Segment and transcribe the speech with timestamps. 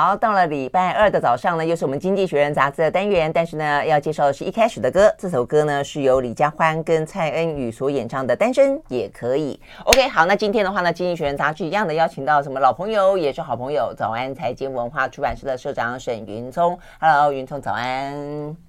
[0.00, 3.32] 好，到了礼拜二的早上呢，又是我们《经济学人》杂志的单元。
[3.32, 5.12] 但是呢，要介绍的是一开始的歌。
[5.18, 9.60] 这首歌呢，是由李佳欢跟蔡恩宇所演唱的《单身也可以》。
[9.86, 16.78] OK，好，那今天的话呢，《经济学人》杂志一样的邀请到什么老朋友，也是好朋友，早安财经文化出版社的社长沈云聪。
[17.00, 18.67] Hello，云聪，早安。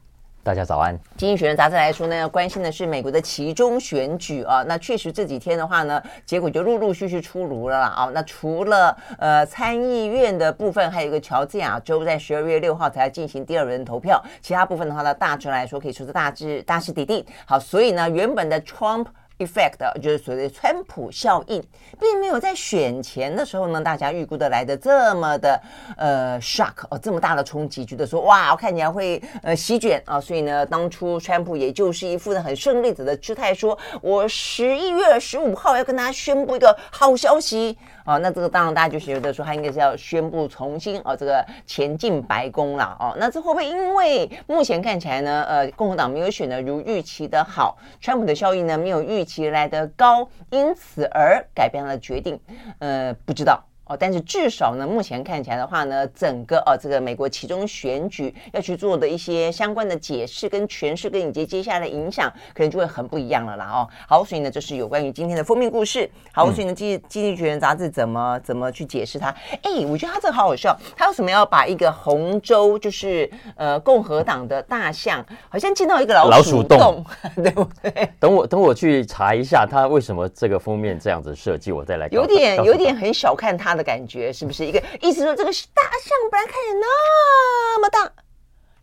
[0.50, 1.00] 大家早安。
[1.16, 4.64] 经济学人杂志来说呢，要关心的是美国的其中选举啊。
[4.64, 7.88] 那确实这几天的话呢，结果就陆陆续续出炉了啦。
[7.90, 17.24] 啊，那除了呃参议院的部分，还有一个乔治亚州在十二月六号才要进行第二轮投票，其他部分的话呢，大致来说可以说是大致大势已定。
[17.46, 19.06] 好，所以呢，原本的 Trump。
[19.40, 21.62] Effect 就是所谓的川普效应，
[22.00, 25.62] 并没有在选前的时候呢，大家预估的来的这么的
[25.98, 37.78] 呃 shock 哦，这么大的冲击，觉得说哇，我看起来会呃席卷啊，所以呢，当初川普也就是一副很胜利者的姿态，说我十一月十五号要跟大家宣布一个好消息。
[38.10, 43.16] 哦，那这个当然大家就觉得说他应该是要宣布重新哦，这个前进白宫了哦。
[43.20, 52.40] 那这会不会因为目前看起来呢，呃，共和党没有选得如预期的好，川普的效应呢没有预期来的高，因此而改变了决定？
[52.80, 53.64] 呃，不知道。
[53.90, 63.90] 哦，但是至少呢，目前看起来的话呢，整个哦，这个美国其中选举要去做的一些相关的解释跟诠释，跟以及接下来的影响，可能就会很不一样了啦哦。
[64.08, 66.08] 好，所以呢，这是有关于今天的封面故事。
[66.32, 69.30] 好，所以呢，经经济学人杂志怎么怎么去解释它？
[69.64, 78.08] 哎，我觉得它这个好好笑，它为什么要把一个红州，就是呃共和党的大象，好像进到一个老鼠洞，鼠 洞对不对？
[78.20, 82.08] 等我等我去查一下，它为什么这个封面这样子设计，我再来。
[82.12, 83.79] 有点有点很小看它。
[83.79, 85.24] 的感觉是不是一个意思？
[85.24, 88.12] 说这个大象本来看起来那么大，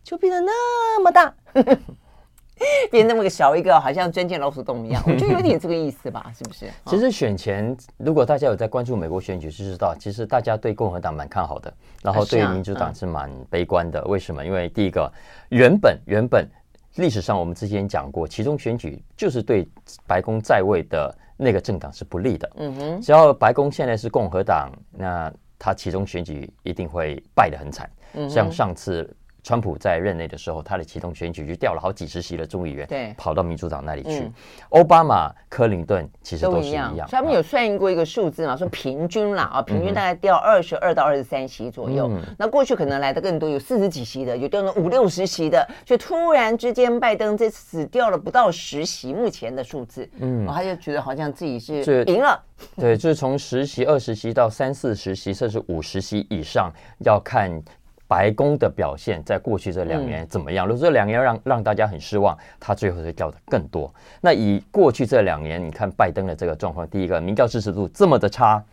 [0.03, 1.33] 就变得那么大，
[2.89, 5.03] 变那么个小一个，好像钻进老鼠洞一样。
[5.05, 6.69] 我觉得有点这个意思吧， 是不是？
[6.85, 14.03] 其实选前，如果大家有在关注美国选举，就知道其实大家对共和党蛮看好的，然后对民主党是蛮悲观的。
[14.05, 14.45] 为什么？
[14.45, 15.11] 因为第一个，
[15.49, 16.47] 原本原本
[16.95, 19.67] 历史上我们之前讲过，其中选举就是对
[20.07, 21.15] 白宫在位的。
[21.37, 29.09] 那个政党是不利的，嗯哼，只要白宫现在是共和党，那他其中选举一定会败得很惨，嗯，像上次。
[29.47, 34.29] 川普在任内的时候，他的启动选举就掉了好几十席的众议员，对，跑到民主党那里去。
[34.71, 42.11] 奥巴马、克林顿其实都是一样，所以他们有算过一个数字嘛，说平均啦啊，平均大概掉二十二到二十三席左右。
[42.37, 52.37] 那过去可能来的更多，有四十几席的，有掉了五六十席的，所以突然之间，拜登这次掉了不到十席，目前的数字，嗯，他就觉得好像自己是赢了。
[52.75, 56.69] 对，就是从十席、二十席到三四十席，甚至五十席以上，
[57.05, 57.63] 要看。
[58.07, 60.65] 白宫的表现在过去这两年怎么样？
[60.65, 63.93] 如果这两年让让大家很失望，他最后会掉的更多。
[64.21, 68.63] 那以过去这两年，你看拜登的这个状况，第一个民调支持度这么的差，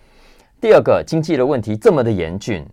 [0.61, 2.65] 第二个经济的问题这么的严峻，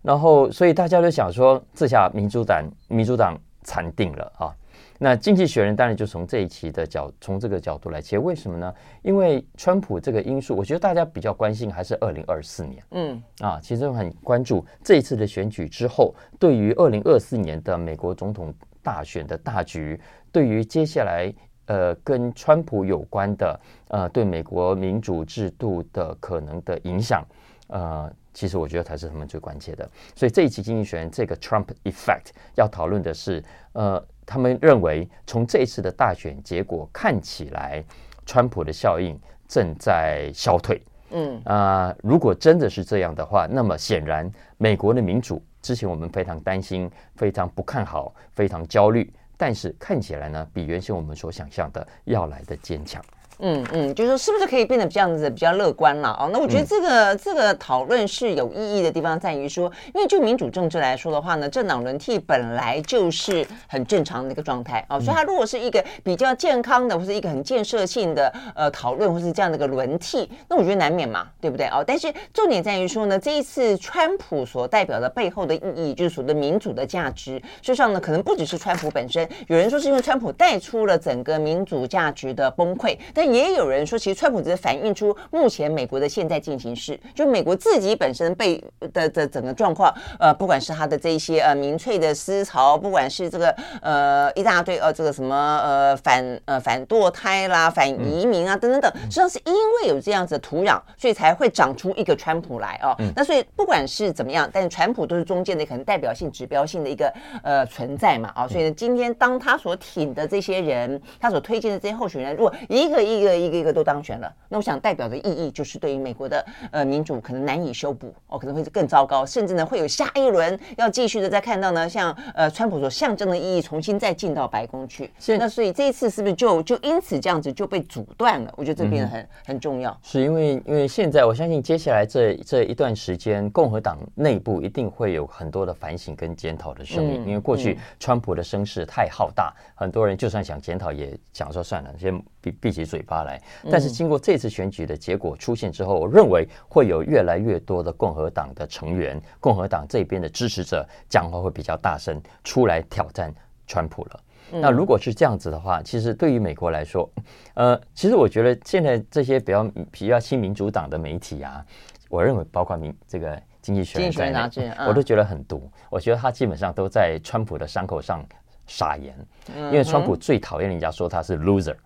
[0.00, 4.54] 然后所以大家都想说，这下民主党民主党惨定了啊。
[5.00, 8.74] 那经济学人当然就从这一期的角，从这个角度来切，为什么呢？
[9.02, 12.82] 因为川普这个因素，我觉得大家比较关心还是二零二四年。
[12.90, 20.00] 嗯，啊，其实很关注这一次的选举之后，对于二零二四年的美国总统大选的大局，
[20.32, 21.32] 对于接下来
[21.66, 27.24] 呃跟川普有关的呃对美国民主制度的可能的影响，
[27.68, 29.88] 呃，其实我觉得才是他们最关切的。
[30.16, 33.40] 所以这一期经济学人这个 Trump Effect 要讨论的是
[33.74, 34.04] 呃。
[34.30, 37.82] 他们认为，从这一次的大选结果看起来，
[38.26, 39.18] 川普的效应
[39.48, 40.82] 正在消退。
[41.12, 53.02] 嗯啊、呃，如果真的是这样的话，那么显然，美国的民主之前我们非常担心、非常不看好、非常焦虑，但是看起来呢，比原先我们所想象的要来的坚强。
[53.40, 56.28] 嗯嗯，就是说是不是可以变得这样子比较乐观了啊？
[56.32, 71.82] 那我觉得这个、嗯、这个讨论是有意义的地方在于说，因为就民主政治来说的话呢，政党轮替本来就是很正常的一个状态啊，所以它如果是一个比较健康的或是一个很建设性的呃讨论或是这样的一个轮替，那我觉得难免嘛，对不对啊？
[71.86, 102.96] 但是重点在于说呢，这一次川普所代表的背后的意义，就是所谓的民主的价值，事实上呢，可能不只是川普本身，有人说是因为川普带出了整个民主价值的崩溃，但也有人说，其实川普只是反映出目前美国的现在进行式，就美国自己本身被的的整个状况，呃，不管是他的这一些呃民粹的思潮，不管是这个呃一大堆呃这个什么呃反呃反堕胎啦、反移民啊等等等，实际上是因为有这样子的土壤，所以才会长出一个川普来哦。
[103.14, 108.48] 那所以不管是怎么样，但是川普都是中间的可能代表性、指标性的一个呃存在嘛啊。
[108.48, 125.10] 所以呢，今天当他所挺的这些人，他所推荐的这些候选人，如果一个一一个一个一个都当选了，那我想代表的意义就是对于美国的呃民主可能难以修补哦，可能会是更糟糕，甚至呢会有下一轮要继续的再看到呢，像呃川普所象征的意义重新再进到白宫去。
[125.18, 128.54] 是那所以这一次是不是就就因此这样子就被阻断了？
[128.56, 129.96] 我觉得这变得很、嗯、很重要。
[130.02, 143.40] 是因为因为现在我相信接下来这这一段时间，共和党内部一定会有很多的反省跟检讨的声音，嗯、因为过去川普的声势太浩大，嗯、很多人就算想检讨也想说算了，先闭闭起嘴巴来。
[143.70, 153.34] 但是经过这次选举的结果出现之后，我认为会有越来越多的共和党的成员、共和党这边的支持者讲话会比较大声，出来挑战
[153.66, 154.20] 川普了。
[154.50, 157.10] 那如果是这样子的话，其实对于美国来说，
[157.52, 161.62] 呃，其实我觉得现在这些比较比较新民主党的媒体啊，
[162.08, 165.70] 我认为包括民这个经济学人在内，我都觉得很毒。
[165.90, 168.24] 我觉得他基本上都在川普的伤口上
[168.66, 169.14] 撒盐，
[169.54, 171.76] 因为川普最讨厌人家说他是 loser。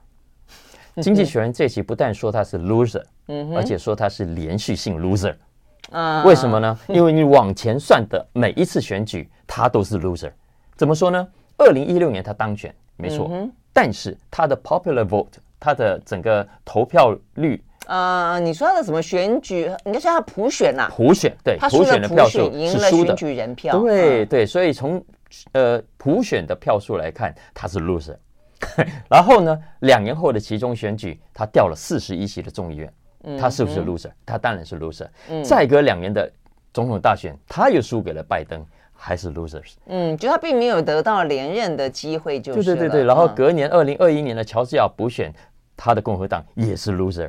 [1.01, 3.03] 经济学人这期不但说他是 loser，
[3.55, 5.35] 而且说他是连续性 loser。
[6.25, 6.79] 为什么呢？
[6.89, 10.31] 因为你往前算的每一次选举，他都是 loser。
[10.77, 11.27] 怎么说呢？
[11.59, 19.71] 二零一六年他当选没错，嗯、但是他的 popular vote，他的整个投票率，呃，你说他的什么选举？
[19.85, 20.93] 应该说他普选呐、啊？
[20.95, 25.05] 普选对，他普选的票数赢了选举人票，对对，所以从
[25.53, 28.17] 呃普选的票数来看，他是 loser。
[29.09, 32.93] 然后呢，两年后的其中选举，他掉了四十一席的众议院，
[33.39, 35.09] 他是不是 loser？、嗯、他当然是 loser。
[35.29, 36.31] 嗯、再隔两年的
[36.73, 38.65] 总统大选，他又输给了拜登。
[39.05, 43.05] 还是 losers，嗯，就他并没有得到连任的机会，就是对对对对。
[43.05, 45.35] 然后隔年二零二一年的乔治亚补选，
[45.77, 47.29] 他的共和党也是 loser，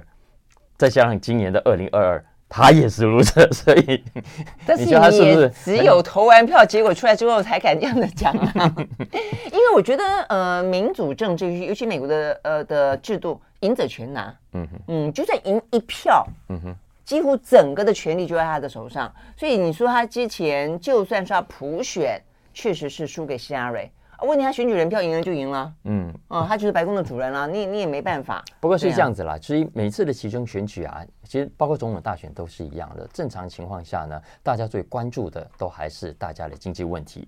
[0.77, 4.03] 再加上今年的二零二二，他也是 loser，所以，
[4.63, 8.71] 但是你也只有投完票，结果出来之后才敢这样的讲啊？
[9.51, 16.75] 因为我觉得，呃，民主政治，尤其美国的呃的制度，赢者全拿，嗯哼嗯，就算赢一票，嗯哼。
[17.03, 22.21] 几乎整个的权力就在他的手上，所以你说他之前就算是他普选，
[22.53, 23.91] 确实是输给希拉蕊。
[24.21, 28.44] 问题他选举人票赢了就赢了，嗯，哦，他就是白宫的主人了，你你也没办法。
[28.60, 33.07] 不过是这样子啦，所以每次的其中选举啊，其实包括总统大选都是一样的。
[33.13, 37.27] 正常情况下呢，大家最关注的都还是大家的经济问题。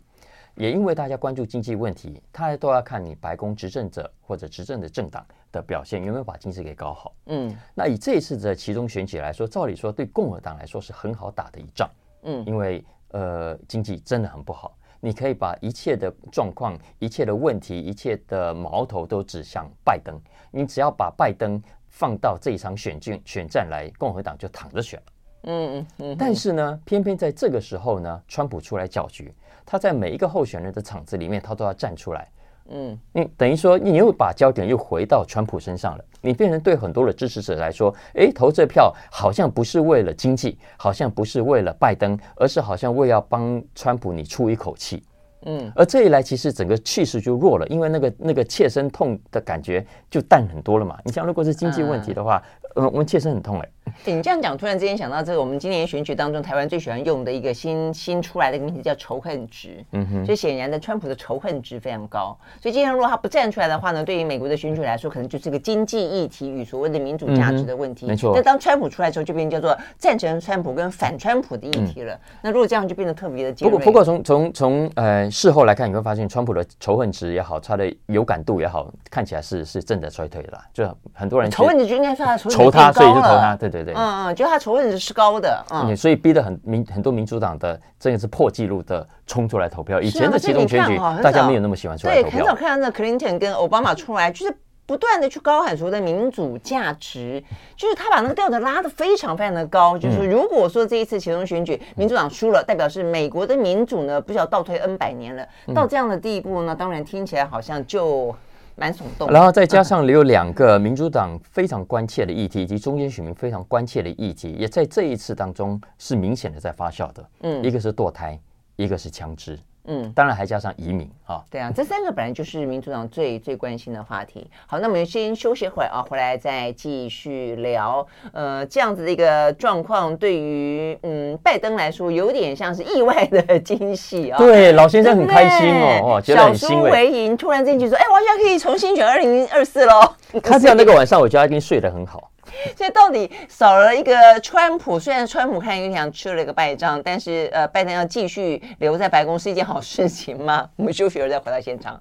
[0.56, 7.14] 也因为大家关注经济问题，他都要看你白宫执政者或者执政的政党的表现有没有把经济给搞好。
[7.26, 11.90] 嗯，那以这一次的其中选举来说，照理说对共和党来说是很好打的一仗。
[12.24, 20.20] 嗯，因为呃经济真的很不好，你可以把一切的状况、一切的问题、一切的矛头都指向拜登。
[20.50, 25.06] 你只要把拜登放到这一场选竞选战来，共和党就躺着选了。
[25.44, 26.16] 嗯嗯嗯。
[26.18, 29.32] 但是呢，偏偏在这个时候呢，川普出来搅局。
[29.64, 32.28] 他在每一个候选人的场子里面，他都要站出来。
[32.70, 36.04] 嗯，你等于说，你又把焦点又回到川普身上了。
[36.22, 45.04] 你变成对很多的支持者来说，诶，投这票好像不是为了经济，好像不是为了拜登，而是好像为要帮川普你出一口气。
[45.48, 50.98] 嗯，而这一来，其实整个气势就弱了，因为那个那个切身痛的感觉就淡很多了嘛。
[51.06, 52.42] 你像如果是经济问题的话，
[52.76, 53.70] 嗯，我们切身很痛哎。
[54.06, 59.84] 你这样讲，突然之间想到这个，我们今年选举当中，台湾最喜欢用的一个新新出来的一个名词叫仇恨值。
[59.92, 60.26] 嗯哼。
[60.26, 62.38] 所以显然的，川普的仇恨值非常高。
[62.62, 68.06] 所以今天如果他不站出来的话呢，对于美国的选举来说，可能就是个经济议题与所谓的民主价值的问题。
[68.06, 68.34] 没错。
[68.36, 72.20] 那当川普出来之后，就变成叫做赞成川普跟反川普的议题了。
[72.42, 73.72] 那如果这样，就变得特别的尖锐。
[73.72, 80.60] 不过，不过从从从呃事后来看，你会发现川普的仇恨值也好，他的有感度也好，看起来是是正在衰退了。
[80.74, 83.56] 就很多人仇恨值就应该说他仇仇他，所以就投他。
[83.56, 83.94] 对对对对。
[83.94, 84.60] 嗯嗯，就他。
[84.66, 90.02] 仇恨值是高的，嗯，所以逼得很民很多民主党的真的是破纪录的冲出来投票。
[90.02, 92.32] 以前的期中选举，大家没有那么喜欢出来投票。
[92.32, 97.44] 对，很少看到那 Clinton 跟奥巴马出来，就是不断的去高喊所谓的民主价值，
[97.78, 99.96] 就是他把那个调子拉得非常非常的高。
[99.96, 105.48] 就是如果说这一次期中选举民主党输了，代表是美国的民主呢，不需要倒退 N 百年了。
[105.76, 108.36] 到这样的地步呢，当然听起来好像就。
[108.76, 117.30] 蛮耸动，然后再加上有两个民主党非常关切的议题，以及中间选民非常关切的议题，也在这一次当中是明显的在发酵的。
[117.42, 118.40] 嗯，一个是堕胎，
[118.76, 119.58] 一个是枪支。
[119.88, 124.50] 嗯，当然还加上移民啊，对啊，这三个本来就是民主党最最关心的话题。
[124.66, 128.06] 好，那我们先休息会儿啊，回来再继续聊。
[128.34, 134.38] 呃，这样子的一个状况，对于嗯拜登来说，有点像是意外的惊喜啊。
[134.38, 136.76] 对，老先生很开心哦，哦，觉得很欣慰。
[136.76, 140.14] 小输为赢，突然间就说，哎，我现在可以重新选二零二四喽。
[140.42, 142.32] 他这样那个晚上，我觉得他一定睡得很好。
[142.78, 150.70] 所以到底少了一个川普，虽然川普看有点像吃了一个败仗，但是呃，拜登要继续留在白宫是一件好事情吗？
[150.78, 152.00] 我们休息了再回到现场。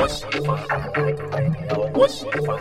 [0.00, 0.58] 我喜欢，
[1.94, 2.56] 我喜欢。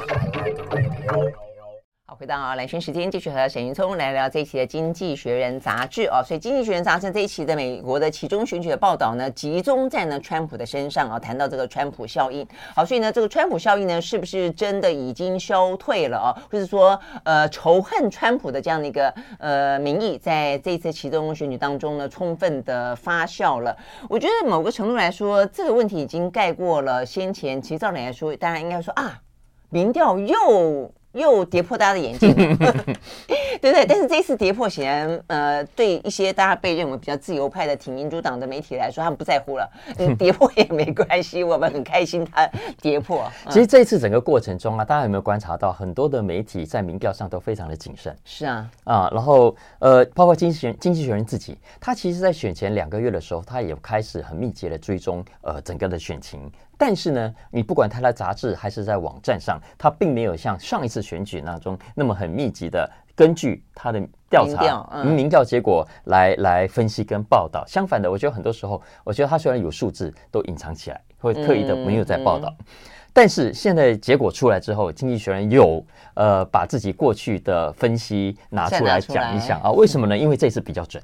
[2.12, 6.22] 好，回到啊，兰萱时间，继续和沈云聪来聊这一期的《经济学人》杂志哦。
[6.22, 12.46] 所以，《经济学人》杂志这一期的美国的其中选举的报道呢，集中在呢川普的身上啊，谈到这个川普效应。
[12.76, 16.36] 好，所以呢，这个川普效应呢，是不是真的已经消退了啊？
[16.52, 23.74] 或者说，呃，仇恨川普的这样的一个呃民意，在这一次其中选举当中呢，充分的发酵了？
[24.10, 27.62] 我觉得某个程度来说，这个问题已经盖过了先前。
[27.62, 29.22] 其实照理来说，当然应该说啊，
[29.70, 30.92] 民调又。
[31.14, 33.86] 又跌破大家的眼镜， 对不对？
[33.86, 42.50] 但是这一次跌破，显然呃，对一些大家被认为比较自由派的挺民主党的媒体来说，他们不在乎了，嗯，跌破也没关系，我们很开心它
[42.82, 43.30] 跌破。
[43.50, 48.16] 其实这一次整个过程中啊，大家有没有观察到，很多的媒体在民调上都非常的谨慎？
[48.24, 56.52] 是啊，啊，然后呃，包括经济学经济学人自己，他其实在选前两个月的时候，他也开始很密集的追踪呃整个的选情。
[56.84, 67.64] 但是呢，你不管他在杂志还是在网站上，他并没有像上一次选举那中那么很密集的根据他的调查、嗯、民调结果来来分析跟报道。
[67.68, 72.50] 相反的，我觉得很多时候，我觉得他虽然有数字都隐藏起来，会特意的没有在报道。
[72.50, 72.66] 嗯嗯、
[73.14, 75.86] 但是现在结果出来之后，经济学人有
[76.16, 79.70] 呃把自己过去的分析拿出来讲一讲啊？
[79.70, 80.18] 为什么呢？
[80.18, 81.04] 因为这次比较准。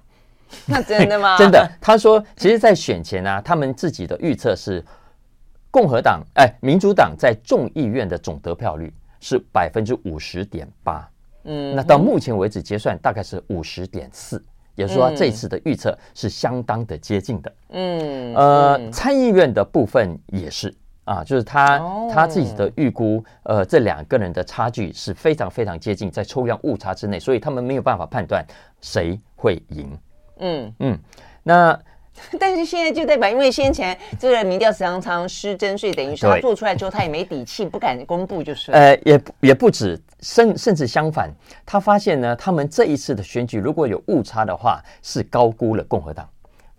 [0.65, 1.37] 那 真的吗？
[1.37, 4.83] 真的，他说，其实，在选前呢、啊，他们自己的预测是。
[5.69, 11.09] 共和党哎，民主党在众议院的总得票率是百分之五十点八，
[11.43, 14.43] 嗯，那到目前为止结算大概是五十点四，
[14.75, 28.45] 也就是说这次的预测是相当的接近的，嗯，呃，参议院的部分也是啊，就是他他自己的预估，呃，这两个人的差距是非常非常接近，在抽样误差之内，所以他们没有办法判断
[28.81, 29.97] 谁会赢，
[30.39, 30.73] 嗯。
[30.79, 30.99] 嗯，
[31.43, 31.79] 那。
[32.39, 38.71] 但是现在就代表，因为先前这个民调常常失真，所以等于说他做出来之后，他也没底气，不敢公布，就是。
[38.71, 41.29] 呃，也也不止，甚甚至相反，
[41.65, 46.27] 他发现呢，他们这一次的选举如果有误差的话，是高估了共和党，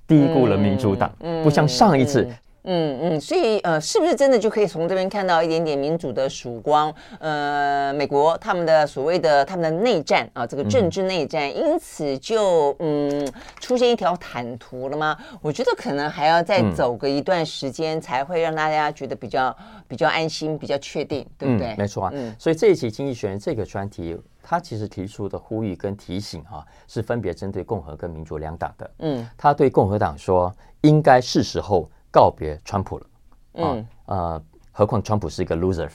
[0.07, 2.23] 低估了民主党，嗯，不像上一次。
[2.23, 2.35] 嗯
[2.71, 6.95] 嗯嗯，所以呃，是不是真的就可以从这边看到一点点民主的曙光？
[7.19, 13.27] 呃，美国他们的所谓的他们的内战啊，这个政治内战，因此就嗯
[13.59, 15.17] 出现一条坦途了吗？
[15.41, 19.57] 我觉得可能还要再走个一段时间，才会让大家觉得比较
[19.89, 21.75] 比较安心、比较确定，对不对？
[21.77, 22.11] 没错啊。
[22.13, 28.91] 嗯，所以这一期《经济学人》这个专题，他其实提出的呼吁跟提醒哈，是分别针对共和跟民主两党的。
[28.99, 31.89] 嗯，他对共和党说，应该是时候。
[32.11, 33.07] 告别川普了，
[33.55, 35.89] 嗯呃，何况川普是一个 loser，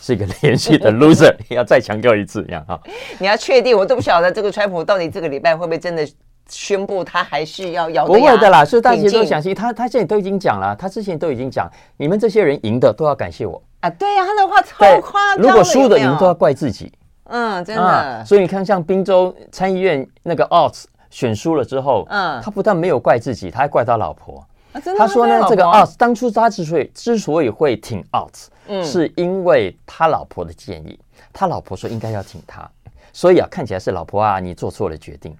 [0.00, 2.80] 是一个连续的 loser，要再强调一次，这样哈。
[3.18, 6.06] 你要确定，我都不晓得这个川普到底这个礼拜会不会真的
[6.48, 8.06] 宣布他还是要咬？
[8.06, 13.90] 不会的啦，所以大家都相信他，他现在都已经讲了，他之前都已经讲，你们这些人赢的都要感谢我啊！
[13.90, 16.92] 对呀、啊，他的话超夸张，如果输的赢都要怪自己，
[17.24, 18.24] 嗯，真的、啊。
[18.24, 24.44] 所以你看，像宾州参议院那个 Oz 选输了之后，嗯，他不但没有怪自己，他还怪他老婆。
[24.72, 30.98] 啊、他说呢，这个 Oz 当初他之所以之所以会挺 Oz，嗯，是因为他老婆的建议，
[31.32, 32.68] 他老婆说应该要挺他，
[33.12, 35.36] 所以啊，看起来是老婆啊，你做错了决定，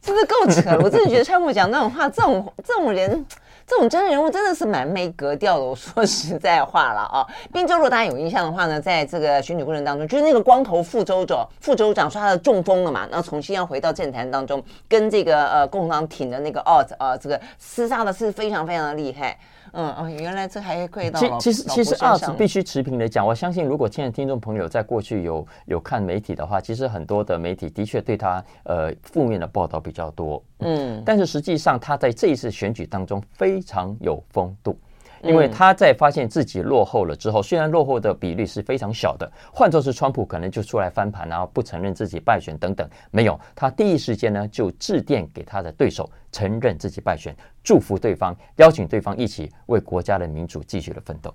[0.00, 0.80] 真的够扯了。
[0.82, 3.24] 我真的觉得川普讲那种话，这种这种人。
[3.66, 5.64] 这种真人物真的是蛮没格调的。
[5.72, 19.38] 我说实在话了啊，滨州如果大家有印象的话呢，在这个选举过程当中，就是那个光头副州长，副州长说他的中风了嘛，然后重新要回到政坛当中，跟这个呃共产党挺的那个 Oz 啊，这个厮杀的是非常非常的厉害。
[19.72, 30.42] 嗯哦，原来这还可以到其其实其实二是必须持平的讲，我相信如果现在听众朋友在过去有有看媒体的话，其实很多的媒体的确对他呃负面的报道比较多。
[30.58, 34.76] 嗯，但是实际上他在这一次选举当中非常有风度。
[35.22, 51.32] 因为他在发现自己落后了之后，虽然落后的比率是非常小的，换作是川普可能就出来翻盘，然后不承认自己败选等等，没有，他第一时间呢就致电给他的对手，承认自己败选，祝福对方，邀请对方一起为国家的民主继续的奋斗。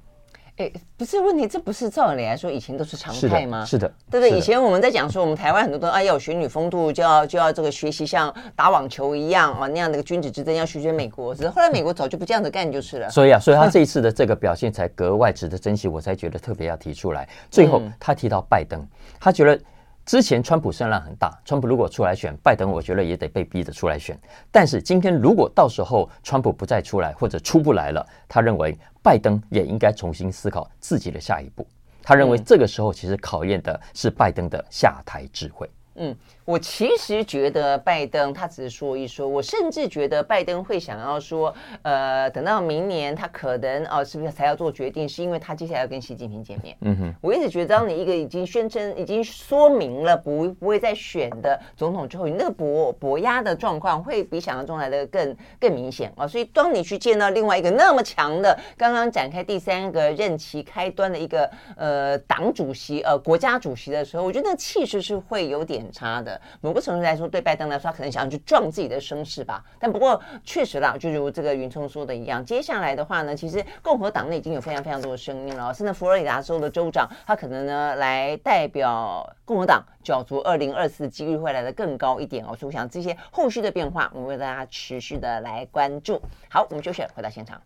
[0.58, 3.64] 哎，不是问题，这不是照理来说以前都是常态吗？
[3.64, 4.36] 是的，对不对？
[4.36, 11.36] 以前我们在讲说，我们台湾很多都哎要有学女风度，就要就要这个学习像打网球一样啊那样的一个君子之争，要学学美国。
[11.36, 13.10] 只是后来美国早就不这样子干就是了。
[13.10, 17.30] 所以啊，所以他 这一次的这个表现才格外值得珍惜，我才觉得特别要提出来。
[17.52, 18.84] 最后他提到拜登，
[19.20, 19.60] 他觉得。
[20.08, 24.18] 之前川普声浪很大，川普如果出来选拜登，我觉得也得被逼着出来选。
[24.50, 28.74] 但是今天如果到时候川普不再出来或者出不来了，他认为
[29.08, 31.66] 拜登也应该重新思考自己的下一步。
[32.04, 35.70] 他认为这个时候其实考验的是拜登的下台智慧。
[35.96, 36.14] 嗯。
[36.48, 45.08] 我其实觉得拜登他只是说一说，我甚至觉得拜登会想要说，呃，等到明年他可能哦，是不是才要做决定？
[45.10, 46.78] 是因为他接下来要跟习近平见面。
[46.84, 56.26] 嗯哼，我一直觉得，当你一个已经宣称、已经说明了不不会再选的总统之后，你那个博博压的状况会比想象中来的更更明显啊。
[56.26, 66.37] 所以，当你去见到另外一个那么强的，刚刚展开第三个任期开端的一个呃党主席呃国家主席的时候，我觉得那气势是会有点差的。
[66.62, 69.64] 某个程度来说，对拜登来说，他可能想要去壮自己的声势吧。
[69.80, 75.74] 但不过确实啦，就如这个云聪说的一样，接下来的话呢，其实共和党内已经有非常非常多的声音了。
[75.74, 82.56] 甚至佛罗里达州的州长，他可能呢来代表共和党角逐二零二四几率会来的更高一点哦。
[82.56, 86.22] 所以我想这些后续的变化，我们为大家持续的来关注。
[86.50, 87.62] 好，我们休息，回到现场。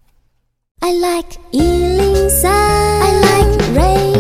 [0.84, 4.11] I like 103, I like radio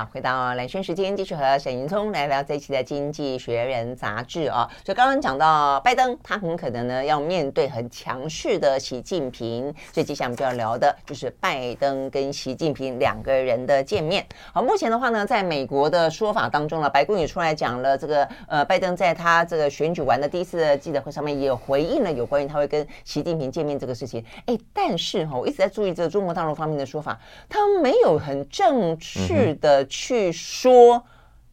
[0.00, 4.66] 好，回到蓝轩时间，继续和沈云聪来聊这一期的《经济学人》杂志啊。
[4.82, 14.24] 就刚刚讲到拜登，他很可能呢要面对很强势的习近平，所以接下来我们就要聊的就是拜登跟习近平两个人的见面。
[14.54, 24.24] 好，目前的话呢，在美国的说法当中呢，白宫也出来讲了，这个呃，拜登在他这个选举完的第一次的记者会上面也回应了有关于他会跟习近平见面这个事情。
[24.46, 29.86] 哎，但是哈，我一直在注意这个中国大陆方面的说法，他没有很正式的。
[29.90, 31.04] 去说，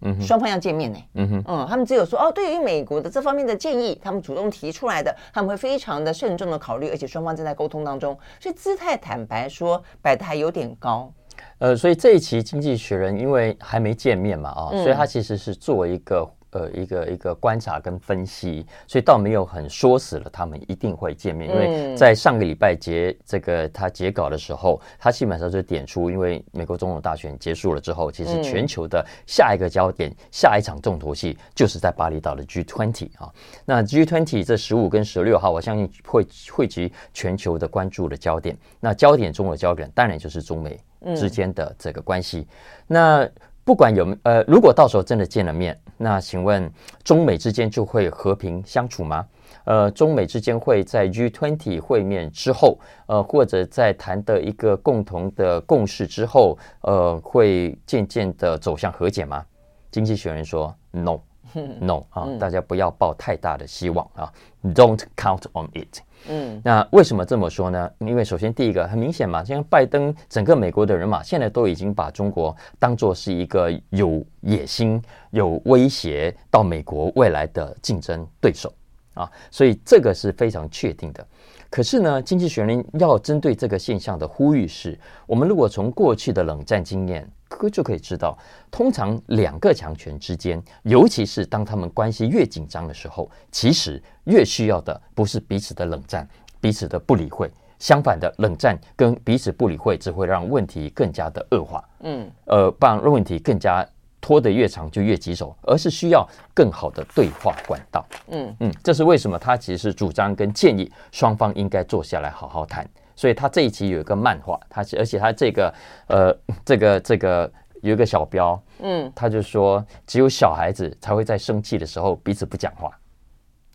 [0.01, 11.11] 嗯，双方要见面呢，嗯哼，嗯，他们只有说，哦，对于美国的这方面的建议，他们主动提出来的，他们会非常的慎重的考虑，而且双方正在沟通当中，所以姿态坦白说摆的还有点高。
[11.57, 16.25] 呃，所以这一期《经济学人》因为还没见面嘛，啊，所以他其实是作为一个。
[16.57, 21.47] 呃，一个一个观察跟分析，所以倒没有很说死了，他们一定会见面。
[21.49, 33.31] 因为在上个礼拜结这个他结稿的时候，他基本上就点出，因为美国总统大选结束了之后，其实全球的下一个焦点、下一场重头戏就是在巴厘岛的 G20 啊。
[33.63, 38.57] 那 G20 这十五跟十六号，我相信会汇集全球的关注的焦点。
[38.79, 40.79] 那焦点中的焦点，当然就是中美
[41.15, 42.47] 之间的这个关系。
[42.87, 43.29] 那
[43.63, 46.71] 不管有呃，如果到时候真的见了面，那请问
[47.03, 49.25] 中美之间就会和平相处吗？
[49.63, 52.77] 呃，中美之间会在 G20 会面之后，
[53.07, 59.45] 呃，或者在谈的一个共同的共识之后，呃，会渐渐的走向和解吗？
[59.91, 64.31] 经济学人说 No，No 啊，大家不要抱太大的希望啊
[64.63, 65.99] ，Don't count on it。
[66.29, 67.89] 嗯，那为什么这么说呢？
[67.99, 75.01] 因为首先第一个很明显嘛，像拜登整个美国的人嘛，现在都已经把中国当作是一个有野心、
[75.31, 78.73] 有威胁到美国未来的竞争对手
[79.13, 81.25] 啊，所以这个是非常确定的。
[81.69, 88.37] 可是呢，经济学人要针对这个现象的呼吁是，我们如果从过去的冷战经验，可就可以知道，
[88.69, 96.27] 通常两个强权之间，尤其是当他们关系越紧张的时候，其实越需要的不是彼此的冷战、
[96.59, 97.49] 彼此的不理会。
[97.79, 101.83] 相反的，冷战跟彼此不理会，只会让问题更加的恶化。
[101.99, 103.87] 嗯，呃，让问题更加
[104.19, 108.03] 拖得越长就越棘手，而是需要更好的对话管道。
[108.29, 112.83] 嗯嗯，这是为什么他其实是主张跟建议双方应该坐下来好好谈。
[113.17, 115.73] 所以他这一集有一个漫画，他而且他这个
[116.07, 117.51] 呃，这个这个
[117.81, 122.91] 有一个小标，嗯，他就说只有小孩子才会在生气的时候彼此不讲话。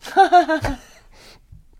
[0.01, 0.79] 哈哈哈哈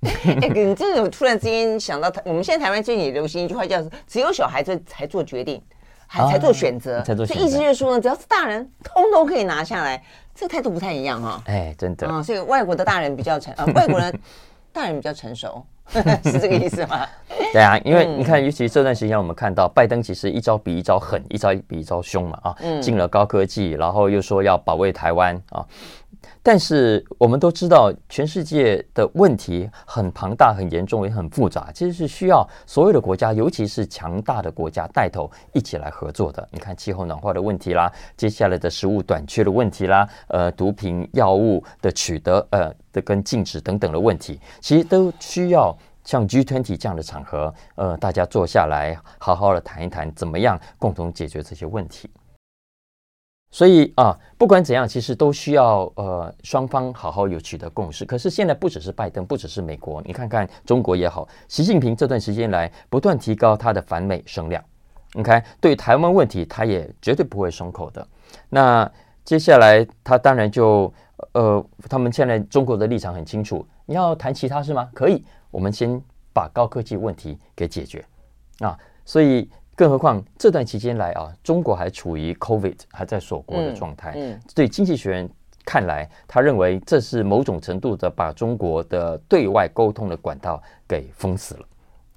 [0.01, 5.63] 哎，你这种突然之间想到，我们现在台湾最近也流行一句话，叫“只有小孩子才做决定，
[6.05, 7.41] 还才做选择”，才做选择。
[7.41, 10.03] 这意思就是说呢，只要是大人，通通可以拿下来，
[10.35, 11.41] 这个态度不太一样哈。
[11.45, 12.05] 哎，真的。
[12.09, 14.19] 啊，所以外国的大人比较成，呃，外国人
[14.73, 15.65] 大人比较成熟。
[16.23, 17.05] 是这个意思吗？
[17.51, 25.65] 对啊，因为你看，尤其这段时间，我们看到拜登其实一招比一招狠，一招比一招凶嘛啊，进了高科技，然后又说要保卫台湾啊。
[26.41, 36.47] 但是我们都知道，全世界的问题很庞大、很严重，也很复杂，其实是需要所有的国家，尤其是强大的国家带头一起来合作的。
[36.51, 52.09] 你看气候暖化的问题啦，接下来的食物短缺的问题啦，呃，毒品药物的取得，呃的跟禁止等等的问题，其实都需要像 G20 这样的场合，呃，大家坐下来好好的谈一谈，怎么样共同解决这些问题。
[53.53, 58.03] 所以啊，不管怎样，其实都需要呃双方好好有取得共识。
[58.03, 64.61] 可是现在不只是拜登，不只是美国，你看看中国也好，习近平这段时间来不断提高他的反美声量。
[65.13, 68.07] 你看，对台湾问题，他也绝对不会松口的。
[68.49, 68.91] 那
[69.23, 70.91] 接下来他当然就
[71.33, 74.89] 呃，他们现在中国的立场很清楚，你要谈其他事吗？
[74.95, 76.01] 可以，我们先
[76.33, 78.03] 把高科技问题给解决
[78.61, 78.75] 啊。
[79.05, 79.47] 所以。
[79.75, 84.13] 更何况这段期间来啊，中国还处于 COVID 还在锁国的状态。
[84.15, 85.29] 嗯，对经济学人
[85.65, 91.65] 看来，他认为这是某种程度的把中国的对外沟通的管道给封死了。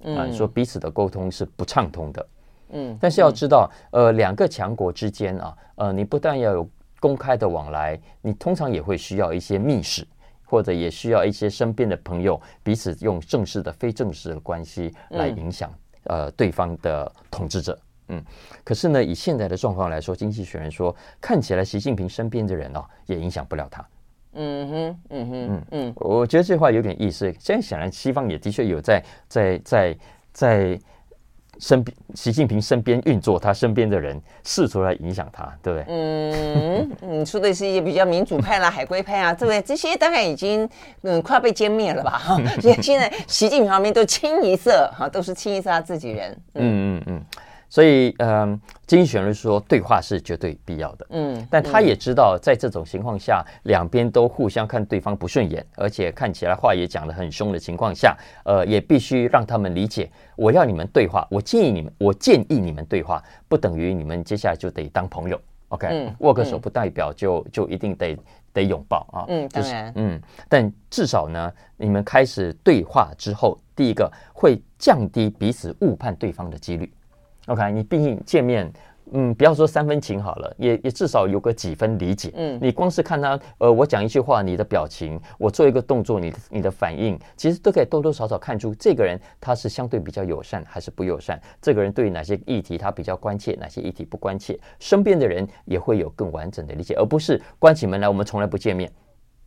[0.01, 2.27] 嗯，说彼此的沟通是不畅通的。
[2.69, 10.05] 嗯，但是要知道，呃，两个强国之间啊，呃，你不但要有公开的往来，你通常也会需要一些密使，
[10.45, 15.73] 或者也需要一些身边的朋友彼此用正式的、非正式的关系来影响。
[16.07, 17.77] 呃，对方的统治者，
[18.09, 18.23] 嗯，
[18.63, 23.85] 可是呢，以现在的状况来说，经济学人说，看起来习近平身边的人哦，也影响不了他。
[24.33, 27.31] 嗯哼，嗯哼，嗯嗯，我觉得这话有点意思。
[27.39, 29.97] 现在显然，西方也的确有在在在
[30.31, 30.79] 在。
[31.59, 35.85] 在身边，习近平身边运作，他身边的人试图来影响他，对不对？
[35.89, 39.61] 嗯，你 说的是一些比较民主派啦、 海归派啊，对不对？
[39.61, 40.67] 这些大概已经
[41.01, 42.17] 嗯快要被歼灭了吧？
[42.17, 46.31] 哈，所以现在习近平旁边都清一色哈，都是清一色他自己人。
[46.55, 47.21] 嗯嗯嗯。
[47.69, 51.07] 所以，嗯，经济学人说，对话是绝对必要的。
[51.09, 65.39] 嗯，但他也知道，在这种情况下，两边都互相看对方不顺眼，而且看起来话也讲得很凶的情况下，呃，也必须让他们理解，我要你们对话，我建议你们，我建议你们对话，不等于你们接下来就得当朋友。
[65.69, 68.17] OK，握个手不代表就就一定得
[68.53, 69.25] 得拥抱啊。
[69.27, 76.89] 嗯，当然，嗯，但至少呢，你们开始对话之后，第一个会降低彼此误判对方的几率。
[77.47, 78.71] OK，你毕竟见面，
[79.13, 82.29] 嗯，不要说三分情好了，也也至少有个几分理解。
[82.35, 91.41] 嗯，你光是看他，呃，我讲一句话，你的表情，我做一个动作，你的你的反应，其实都可以多多少少看出这个人他是相对比较友善还是不友善。
[91.61, 98.91] 这个人对于哪些议题他比较关切，哪些议题不关切，身边的人也会有更完整的理解，而不是关起门来我们从来不见面，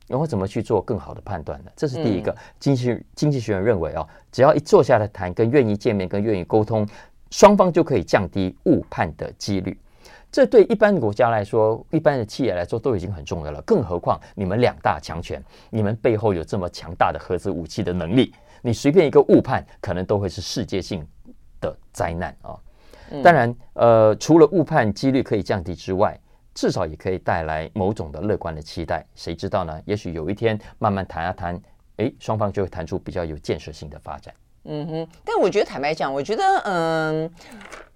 [0.08, 1.70] 然后怎么去做更好的判断呢？
[1.76, 2.34] 这是第一个。
[2.58, 6.88] 经济经济学人认为啊，只要一坐下来谈，跟愿意见面，跟愿意沟通。
[7.30, 9.78] 双方就可以降低误判的几率，
[10.32, 13.62] 这对一般国家来说，一般的企业来说都已经很重要了。
[13.62, 21.06] 更何况你们两大强权，你们背后有这么强大的核子武器的能力，你随便一个误判，可能都会是世界性
[21.60, 22.58] 的灾难啊！
[23.22, 26.18] 当然，呃，除了误判几率可以降低之外，
[26.54, 29.04] 至少也可以带来某种的乐观的期待。
[29.14, 29.80] 谁知道呢？
[29.84, 31.60] 也许有一天慢慢谈啊谈，
[31.96, 34.32] 诶，双方就会谈出比较有建设性的发展。
[34.64, 37.30] 嗯哼，但我觉得坦白讲，我觉得嗯。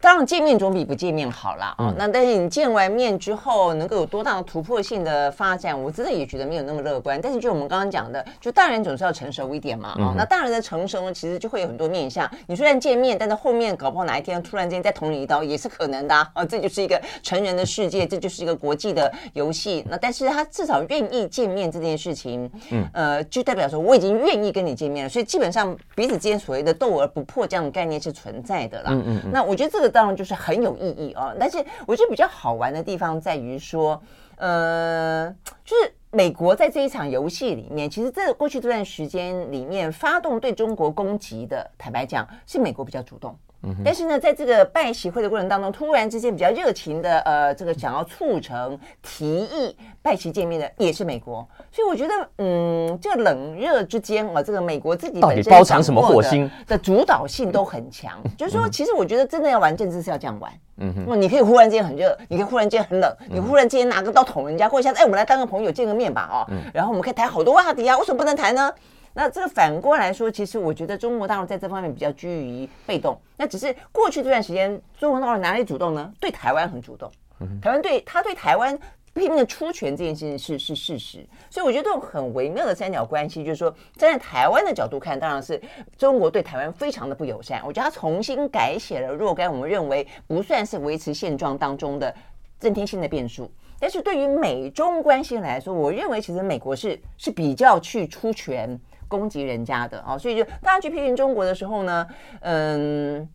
[0.01, 1.75] 当然见面总比不见面好啦。
[1.79, 1.95] 啊、嗯。
[1.97, 7.19] 那但是你见完面之后能够有多大的突破性的发展，我真的也觉得没有那么乐观。
[7.23, 9.93] 但是就我们刚刚讲的，就大人总是要成熟一点嘛。
[9.93, 10.15] 啊、嗯。
[10.15, 12.31] 那大人的成熟呢，其实就会有很多面向。
[12.47, 16.31] 你虽然见面，但是后面搞不好哪一天突然间再捅你一刀也是可能的啊。
[16.35, 19.83] 啊， 这就是一个成人的世界，这就是一个国际的游戏。
[19.89, 25.09] 那但是他至少愿意见面这件事情，嗯，呃，就代表说我已经愿意跟你见面了。
[25.09, 28.91] 所以基本上彼此之间所谓的斗而不破这样的概念是存在的啦。
[28.93, 29.31] 嗯嗯，嗯。
[29.33, 29.95] 那我觉得这个。
[29.95, 34.03] 当然就是很有意义啊，但是我觉得比较好玩的地方在于说，
[34.35, 35.33] 呃，
[35.65, 43.39] 就是美国在这一场游戏里面，其实这过去这段时间里面发动对中国攻击的，坦白讲是美国比较主动。
[43.83, 58.23] 但是呢，在这个拜习会的过程当中，突然之间比较热情的，呃，这个想要促成提议拜习见面的也是美国，所以我觉得，嗯，这个冷热之间啊，这个美国自己到底包藏什么火星的主导性都很强。
[58.39, 60.53] 就是说，其实我觉得真的要玩政治是要这样玩。
[60.77, 68.73] 嗯哼，你可以忽然间很热，你可以忽然间很冷，你忽然间拿个刀捅人家，或者像哎，我们来当个朋友见个面吧，哦，然后我们可以谈好多话题啊，为什么不能谈呢？
[69.13, 73.19] 那这个反过来说，其实我觉得中国大陆在这方面比较居于被动。
[73.37, 76.09] 那只是过去这段时间，中国大陆哪里主动呢？
[76.21, 77.11] 对台湾很主动。
[77.61, 78.79] 台湾对他对台湾
[79.15, 81.27] 拼命出拳这件事情是是事实。
[81.49, 85.61] 所以我觉得这种很微妙的三角关系，就是说站在台湾的角度看，当然是
[85.97, 87.63] 中国对台湾非常的不友善。
[87.65, 92.15] 我觉得他重新改写了若干我们认为不算是维持现状当中的
[92.59, 93.51] 增添性的变数。
[93.79, 98.79] 但是对于美中关系来说，我认为其实美国是是比较去出拳。
[99.07, 102.07] 攻击人家的啊，所以就大家去批评中国的时候呢，
[102.41, 103.29] 嗯，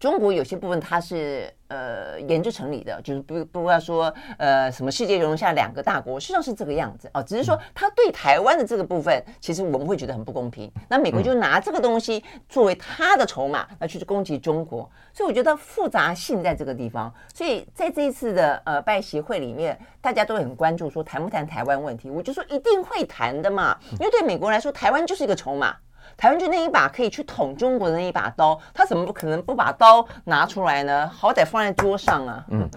[0.00, 1.48] 中国有些部分它是。
[1.70, 7.22] 呃，研究成立的，就是不不要说呃什么世界容下两个大国，实际上是这个样子哦。
[7.22, 10.68] 只是说他对台湾的这个部分，其实我们会觉得很不公平。
[10.88, 14.90] 那美国就拿这个东西作为他的筹码，来去攻击中国。
[15.12, 17.14] 所以我觉得复杂性在这个地方。
[17.32, 22.10] 所以在这一次的呃拜习会里面，大家都很关注说谈不谈台湾问题。
[22.10, 25.76] 我就说一定会谈的嘛，因为对美国来说，台湾就是一个筹码。
[26.20, 31.08] 台湾就那一把可以去捅中国的那一把刀，他怎么不可能不把刀拿出来呢？
[31.08, 32.44] 好歹放在桌上啊。
[32.50, 32.68] 嗯，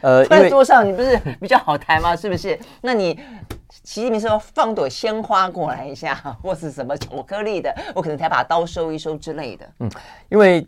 [0.00, 2.14] 呃，放在桌上你不是比较好谈吗？
[2.14, 2.56] 是不是？
[2.82, 3.18] 那你
[3.82, 9.68] 习近平说放朵鲜花过来一下，或是什么巧克力的，我可能才把刀收一收之类的。
[9.80, 9.90] 嗯，
[10.28, 10.64] 因为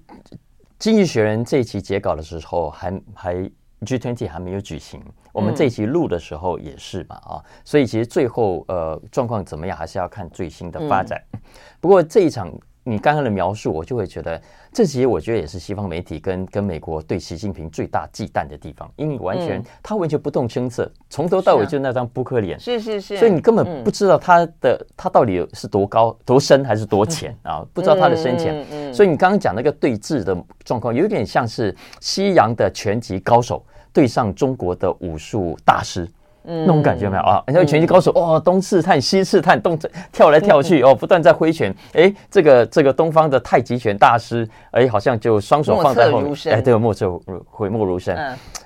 [0.80, 3.50] 经济学人这一期截稿的时候还还
[3.82, 5.00] G20 还没有举行，
[5.36, 11.22] 我们这一期录的时候也是嘛啊，所以其实最后呃状况怎么样，还是要看最新的发展。
[11.80, 12.52] 不过这一场。
[12.88, 14.40] 你刚刚的描述，我就会觉得，
[14.72, 28.94] 这其实我觉得也是西方媒体跟跟美国对习近平最大忌惮的地方，因为完全、嗯、他完全不动声色，从头到尾就那张扑克脸，是是是，所以你根本不知道他的、嗯、他到底是多高多深还是多浅 啊，不知道他的深浅。
[28.94, 33.66] 所以你刚刚讲那个对峙的状况，有点像是西洋的拳击高手
[33.96, 36.06] 对上中国的武术大师。
[36.48, 37.42] 那种感觉没有啊？
[37.48, 39.76] 人家拳击高手哦，东刺探西刺探，东
[40.12, 41.74] 跳来跳去哦，不断在挥拳。
[41.92, 48.16] 哎，这个这个东方的太极拳大师，哎，好像就双手放在后面，哎，对，莫测悔莫如深。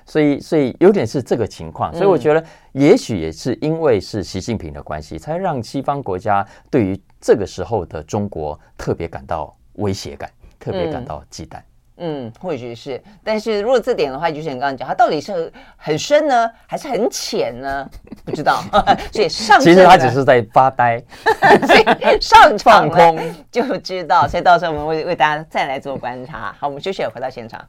[0.05, 1.91] 所以所以有点是这个情况。
[1.91, 11.57] 所以我觉得，也许也是因为是习近平的关系，才让西方国家对于这个时候的中国特别感到威胁感，特别感到忌惮。
[11.57, 11.70] 嗯，
[12.39, 17.87] 或许是，但是如果这点的话，就像你刚刚讲，它到底是很深呢，还是很浅呢？
[18.25, 18.63] 不知道，
[19.13, 21.01] 所以上其实他只是在发呆，
[21.67, 23.19] 所以上放空
[23.51, 24.27] 就知道。
[24.27, 26.55] 所以到时候我们会为大家再来做观察。
[26.59, 27.61] 好，我们休息，回到现场。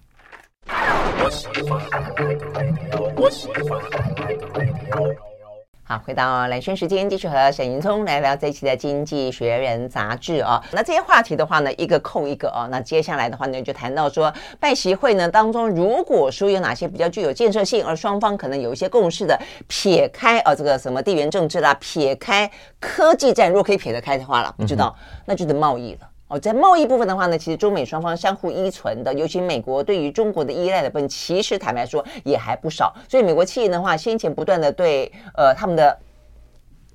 [5.92, 10.58] 好，回到蓝轩时间，继续和沈云聪来聊这一期的《经济学人》杂志啊。
[10.72, 12.66] 那这些话题的话呢，一个扣一个啊。
[12.70, 22.50] 那接下来的话呢，就谈到说，拜习会呢当中，如果说有哪些比较具有建设性，而双方可能有一些共识的，撇开啊这个什么地缘政治啦，撇开
[22.80, 26.08] 科技战，如果可以撇得开的话了，不知道，那就是贸易了。
[26.32, 32.90] 哦，在贸易部分的话呢，其实中美双方相互依存的，尤其美国对于中国的依赖的部分，其实坦白说也还不少。
[33.06, 35.94] 所以美国企业的话，先前不断的对呃他们的。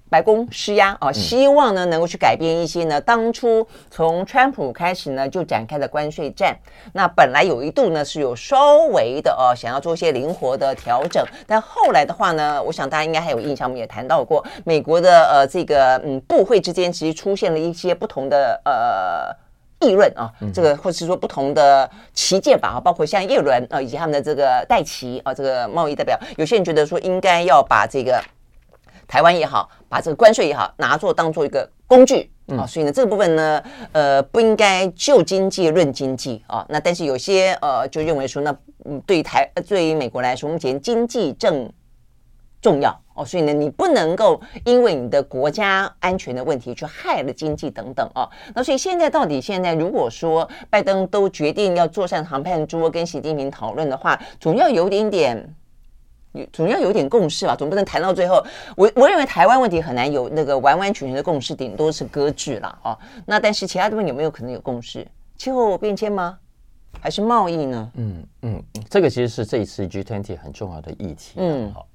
[0.09, 6.57] 白宫施压啊，希望呢能够去改变一些呢，当初从川普开始呢就展开的关税战。
[6.93, 28.23] 那本来有一度呢是有稍微的哦，想要做一些灵活的调整，但后来的话呢，我想大家应该还有印象，我们也谈到过，美国的呃这个嗯部会之间其实出现了一些不同的呃议论啊，这个或者是说不同的旗舰吧啊，包括像叶伦啊以及他们的这个戴奇啊这个贸易代表，有些人觉得说应该要把这个。
[29.07, 36.65] 台湾也好，把这个关税也好，拿作当做一个工具啊，所以呢，这个部分呢，呃，不应该就经济论经济啊。
[36.67, 41.71] 那但是有些呃，就认为说，那嗯，对于台，对于美国来说，目前经济正
[42.61, 48.29] 重要哦，所以呢，你不能够因为你的国家安全的问题去害了经济等等啊。
[48.53, 55.55] 那所以现在到底现在，如果说拜登都决定要坐上谈判桌跟习近平讨论的话，总要有点点。
[56.51, 58.43] 总要有点共识吧，总不能谈到最后。
[58.75, 62.97] 我我认为台湾问题很难有那个完完全全的共识，顶多是搁置了哦。
[63.25, 65.07] 那但是其他地方有没有可能有共识？
[65.37, 66.37] 气候变迁吗？
[66.99, 67.91] 还是贸易呢？
[67.95, 71.33] 嗯嗯，这个其实是这一次 G20 很重要的议题。
[71.35, 71.87] 嗯，好。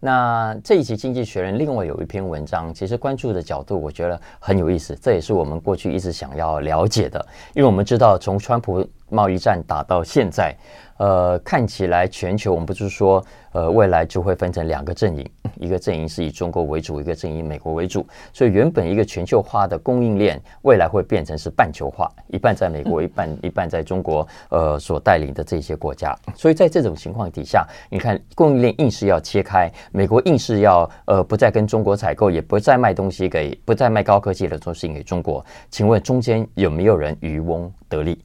[0.00, 10.54] 那这一期《经济学人》另外有一篇文章，其实关注的角度我觉得很有意思，这也是我们过去一直想要了解的，因为我们知道从川普贸易战打到现在。
[10.98, 18.06] 呃，看起来全球我们不是说，呃，未来就会分成两个阵营， 一个阵营是以中国为主，一个阵营以美国为主。
[18.32, 26.16] 所以原本一个全球化的供应链，未来会变成是半球化， 一半在美国，一半 一半在中国，呃，所带领的这些国家。
[26.34, 35.44] 所以在这种情况底下，你看供应链硬是要切开，美国硬是要呃不再跟中国采购，也不再卖东西给，不再卖高科技的东西给中国。
[35.70, 38.18] 请问中间有没有人渔翁得利？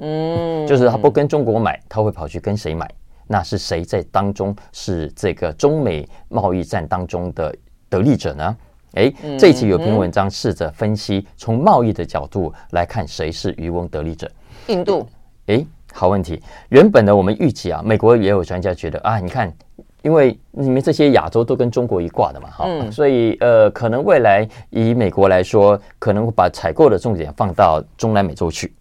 [0.00, 2.88] 嗯，就是他不跟中国买，他会跑去跟谁买？
[3.26, 7.54] 那是谁在当中是这个中美贸易战当中的
[7.88, 8.56] 得利者呢？
[8.94, 14.30] 哎，这一期有篇文章试着分析，从贸易的角度来看，谁是渔翁得利者？
[14.68, 15.06] 印度。
[15.46, 16.40] 哎，好问题。
[16.68, 19.52] 原本呢，我们预计啊，美国也有专家觉得啊，你看，
[20.02, 28.72] 因为你们这些亚洲都跟中国一挂的嘛，哈，所以呃，可能未来以美国来说，可能会把采购的重点放到中南美洲去。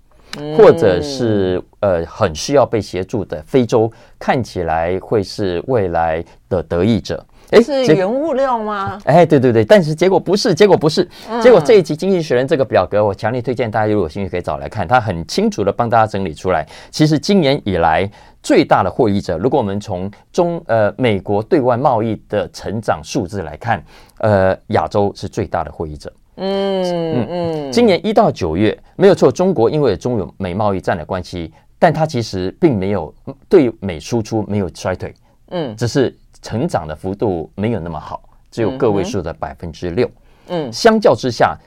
[0.58, 7.24] 或者是呃很需要被协助的非洲，看起来会是未来的得益者。
[7.52, 9.00] 哎，是原物料吗？
[9.06, 11.08] 哎，对对对，但是结果不是，结果不是。
[11.40, 16.68] 结果这一期《经济学人》这个表格，我强烈推荐大家如果有兴趣可以找来看，它很清楚的帮大家整理出来。
[16.90, 18.10] 其实今年以来
[18.42, 23.84] 最大的获益者，如果我们从中呃美国对外贸易的成长数字来看，
[24.18, 26.12] 呃亚洲是最大的获益者。
[26.36, 33.14] 嗯嗯嗯，今年一到九月没有错，中国因为中美贸易战的关系，但它其实并没有
[33.48, 35.14] 对美输出没有衰退，
[35.50, 40.10] 嗯，只是成长的幅度没有那么好，只有个位数的百分之六。
[40.48, 41.58] 嗯，相较之下，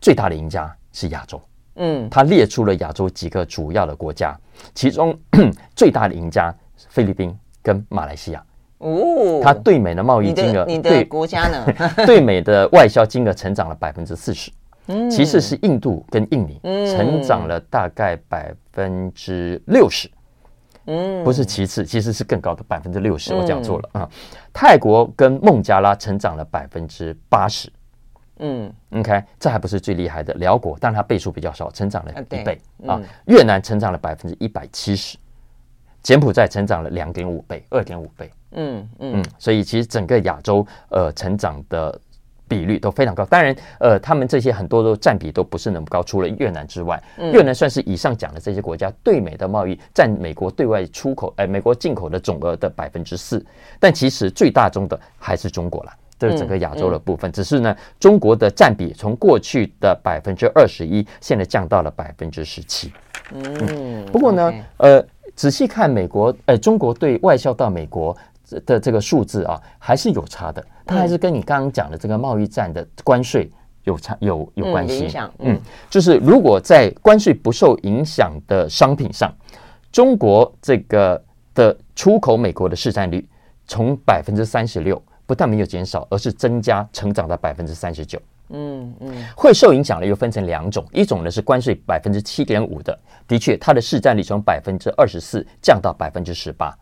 [0.00, 1.40] 最大的赢家是亚洲。
[1.76, 4.34] 嗯，他列出了亚洲几个主要的国家，
[4.74, 5.14] 其中
[5.76, 6.54] 最大的赢家
[6.88, 8.42] 菲律宾跟马来西亚。
[8.78, 11.66] 哦，他对美的贸易金额，你的国家呢？
[12.06, 14.50] 对美的外销金额成长了百分之四十，
[15.10, 20.10] 其次是印度跟印尼，成长了大概百分之六十。
[20.88, 23.34] 嗯，不是其次，其实是更高的百分之六十。
[23.34, 24.08] 我讲错了啊。
[24.52, 27.72] 泰国跟孟加拉成长了百分之八十。
[28.38, 30.32] 嗯，OK，这还不是最厉害的。
[30.34, 33.00] 辽国，但它倍数比较少，成长了一倍啊。
[33.24, 35.16] 越南成长了百分之一百七十，
[36.02, 38.30] 柬埔寨成长了两点五倍，二点五倍。
[38.52, 41.98] 嗯嗯，所以其实整个亚洲呃成长的
[42.48, 43.24] 比率都非常高。
[43.24, 53.44] 当然呃，他们这些很多都占比都不是那么高，除了越南之外，越南算是以上讲的这些国家对美的贸易占美国对外出口呃美国进口的总额的百分之四，
[53.80, 55.92] 但其实最大宗的还是中国了。
[56.18, 62.90] 这是整个亚洲的部分，只是呢，中国的占比从过去的百分之二十一，现在降到了百分之十七。
[63.34, 65.04] 嗯，不过呢，呃，
[65.34, 68.16] 仔细看美国，呃，中国对外销到美国。
[68.64, 70.64] 的这个数字啊，还是有差的。
[70.84, 73.50] 它还是跟你刚刚讲的这个贸易战的关税
[73.84, 75.08] 有差有有关系。
[75.16, 79.32] 嗯，嗯，就是如果在关税不受影响的商品上，
[79.90, 81.20] 中国这个
[81.54, 83.26] 的出口美国的市占率
[83.66, 88.20] 从百分之三十六不但没有减少，而是增加，成长到百分之三十九。
[88.50, 96.72] 嗯嗯，会受影响的又分成两种，一种呢是关税百分之七点五的，的确它的市占率从百分之二十四降到百分之十八。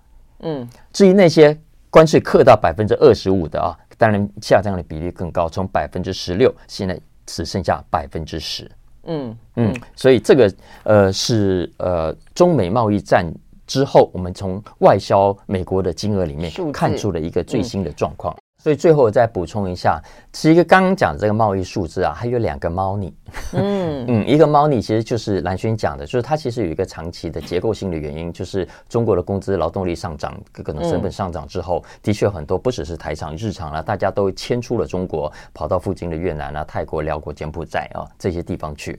[0.45, 1.59] 嗯，至于那些
[1.91, 8.71] 关税课到百分之二十五的啊，当然下降的比例更高，从百分之十六，现在只剩下百分之十。
[9.07, 10.55] 嗯嗯，所以这个
[10.85, 13.27] 呃是呃中美贸易战
[13.67, 18.37] 之后，我们从外销美国的金额里面看出了一个最新的状况。
[18.65, 20.01] 所以最后我再补充一下，
[20.33, 23.15] 其实刚刚讲的这个贸易数字啊，还有两个猫腻。
[23.53, 38.99] 嗯 嗯，一个猫腻其实就是兰萱讲的，就是它其实有一个长期的结构性的原因，就是中国的工资劳动力上涨，各种成本上涨之后，的确很多不只是台厂、日厂了，大家都迁出了中国，跑到附近的越南啊、泰国、寮国、柬埔寨啊这些地方去。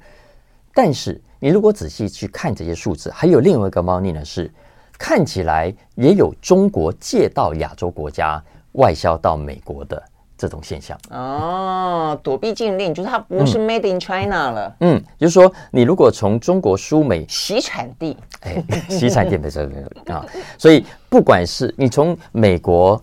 [0.75, 4.53] 但是你如果仔细去看这些数字，还有另外一个猫腻呢，是
[4.95, 8.39] 看起来也有中国借到亚洲国家。
[8.75, 10.01] 外销到美国的
[10.37, 14.75] 这种现象哦，躲避禁令就是它不是 Made in China 了。
[14.81, 20.25] 嗯，就是说你如果从中国输美，洗产地，哎，洗产地没错没错啊。
[20.57, 23.01] 所以不管是你从美国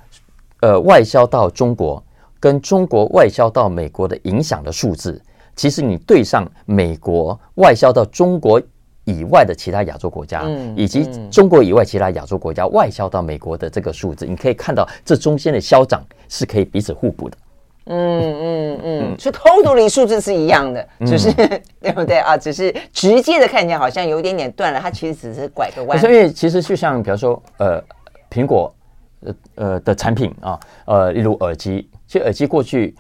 [0.61, 2.03] 呃外销到中国，
[2.39, 5.21] 跟中国外销到美国的影响的数字，
[5.57, 8.61] 其实你对上美国外销到中国。
[9.13, 10.45] 以外的其他亚洲国家，
[10.75, 17.37] 以及中国以外其他亚洲国家外销到美国的这个数字，你可以看到这中间的消长是可以彼此互补的。
[17.87, 21.33] 嗯嗯嗯，所以 totally 数字是一样的，就是
[21.81, 22.37] 对不对啊？
[22.37, 25.99] 只是直接的看起来好像有一点点断了，它其实只是拐个弯。
[25.99, 27.83] 所以其实就像比如说呃
[28.31, 28.75] 苹果
[29.21, 32.95] 呃呃的产品啊，呃例如耳机，其实耳机过去。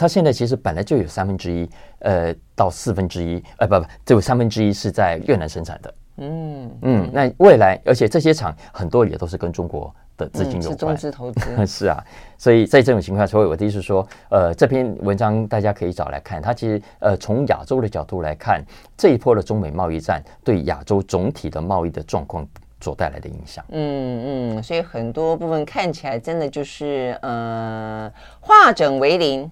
[0.00, 5.94] 它现在其实本来就有三分之一，呃，到四分之一，呃，不不，只有三分之一是在越南生产的。
[6.16, 11.40] 嗯嗯，那未来，而且这些厂很多也都是跟中国的资金有关，是中资投资。
[11.64, 12.04] 是啊，
[12.36, 18.64] 所以在这种情况，所以我的意思是说，呃，这篇文章大家可以找来看，它其实呃，从亚洲的角度来看，
[18.96, 22.44] 这一波的中美贸易战对亚洲总体的贸易的状况
[22.80, 23.64] 所带来的影响。
[23.68, 29.48] 嗯嗯，所以很多部分看起来真的就是呃，化整为零。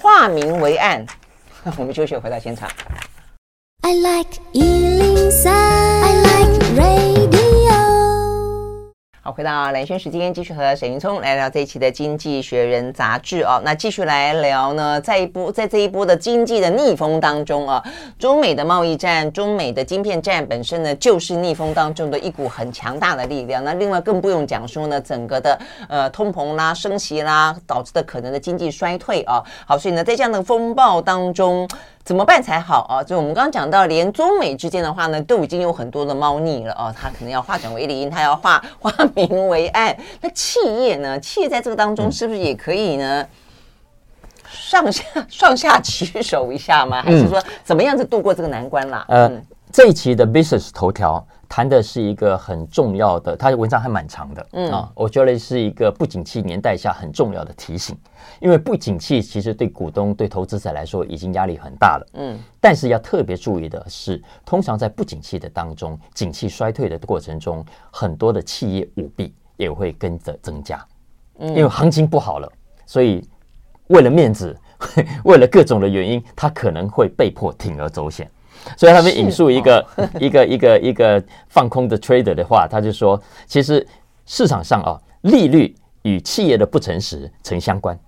[0.00, 1.06] 化明为暗，
[1.78, 2.68] 我们休息，回到现场。
[3.82, 7.41] I like 103, I like radio。
[9.24, 13.62] 好，回到兰萱时间，继续和沈云聪来聊这一期的《经济学人》杂志哦。
[13.64, 17.80] 那继续来聊呢，在一波在这一波的经济的逆风当中啊，
[18.18, 23.62] 中美的贸易战、中美的晶片战本身呢，就是逆风当中的一股很强大的力量。
[23.62, 25.56] 那另外更不用讲说呢，整个的
[25.88, 29.40] 呃通膨啦、升息啦，导致的可能的经济衰退啊。
[29.64, 31.68] 好，所以呢，在这样的风暴当中。
[32.04, 33.02] 怎么办才好啊？
[33.02, 36.92] 就我们刚刚讲到，连中美之间的话呢，都已经有很多的猫腻了哦。
[36.98, 39.96] 它可能要化整为零，它要化化明为暗。
[40.20, 41.18] 那企业呢？
[41.20, 43.26] 企业在这个当中是不是也可以呢？
[44.50, 47.00] 上下上下其手一下吗？
[47.00, 49.04] 还是说怎么样子度过这个难关啦？
[49.08, 51.26] 嗯，呃、这一期的 Business 头条。
[51.48, 57.94] 谈的是一个很重要的，他的文章还蛮长的，嗯啊，我觉得是一个不景气年代下很重要的提醒，
[58.40, 70.82] 因为不景气其实对股东、对投资者来说已经压力很大了，嗯，但是要特别注意的是，通常在不景气的当中，景气衰退的过程中，很多的企业舞弊也会跟着增加，
[71.38, 72.50] 嗯，因为行情不好了，
[72.86, 73.22] 所以
[73.88, 74.58] 为了面子，
[75.24, 78.26] 为了各种的原因，他可能会被迫铤而走险。
[78.76, 79.86] 所以他们引述一个
[80.20, 83.86] 一个一个一个放空的 trader 的话，他就说，其实
[84.26, 87.98] 市场上啊，利率与企业的不诚实成相关。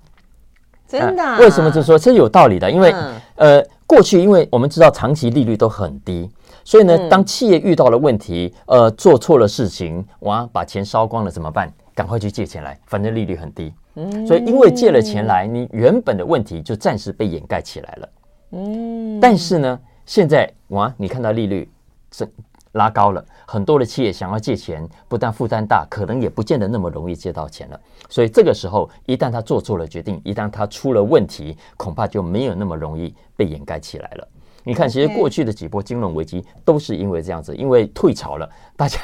[0.86, 1.38] 真的、啊？
[1.38, 1.98] 为什么这么说？
[1.98, 6.30] 这有道理的，因为、嗯、呃，过去因为我们知道长期利率都很低，
[6.62, 11.72] 所以呢，嗯、当企业遇到了问题，呃，做错了事情，哇，把钱烧光了怎么办？
[11.94, 13.72] 赶快去借钱来，反正利率很低。
[13.94, 18.08] 嗯，所以因为借了钱来，你原本的问题就暂时被掩盖起来了。
[18.52, 21.68] 嗯，但是呢，现在哇，你看到利率
[22.12, 22.28] 是
[22.72, 27.80] 拉高了，很多的企业想要借钱，不但负担大，可能也不见得那么容易借到钱了。
[28.10, 34.28] 所以这个时候，一旦他做错了决定，一旦他出了问题，恐怕就没有那么容易被掩盖起来了。
[34.64, 38.98] 你看，其实过去的几波金融危机都是因为这样子，因为退潮了，大家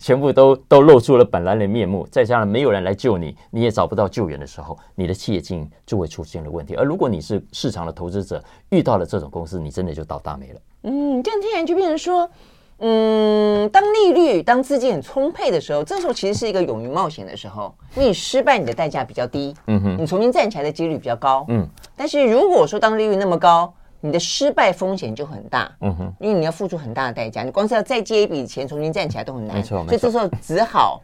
[0.00, 6.74] 全部都都露出了本来的面目，再加上没有人来救你，你也找不到救援的时候，你的企业经营就会出现了问题。
[6.76, 10.60] 而如果你是市场的投资者，遇到了这种公司，你真的就倒大霉了。
[10.84, 12.30] 嗯，这样听起来就变成说，
[12.78, 17.74] 嗯，当利率、当资金很充沛的时候，这时候其实是一个勇于冒险的时候。
[17.94, 21.66] 你失败，你的代价比较低，嗯哼，你重新站起来的几率比较高，嗯。
[21.96, 23.72] 但是如果说当利率那么高，
[24.04, 31.02] 你的失败风险就很大，嗯哼，因为你要付出很大的代价，你光是要再借一笔钱重新站起来都很难，没错，所以这时候只好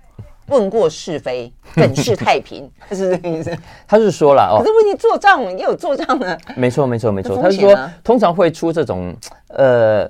[0.48, 3.56] 问过是非，粉饰太平， 是这个意思。
[3.88, 7.40] 他是说了哦，可是问题做账也有做账的，没错没错没错。
[7.40, 7.74] 他是说
[8.04, 9.16] 通常会出这种
[9.48, 10.06] 呃